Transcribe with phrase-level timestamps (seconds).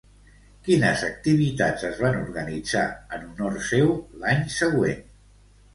[0.67, 2.85] Quines activitats es van organitzar
[3.19, 5.07] en honor seu l'any següent?